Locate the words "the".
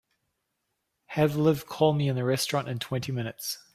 2.15-2.23